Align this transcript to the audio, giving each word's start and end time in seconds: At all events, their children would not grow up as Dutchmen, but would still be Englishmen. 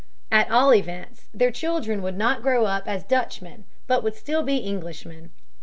At 0.31 0.49
all 0.49 0.73
events, 0.73 1.27
their 1.31 1.51
children 1.51 2.01
would 2.01 2.17
not 2.17 2.41
grow 2.41 2.65
up 2.65 2.87
as 2.87 3.03
Dutchmen, 3.03 3.65
but 3.85 4.01
would 4.01 4.15
still 4.15 4.41
be 4.41 4.67
Englishmen. 4.67 5.29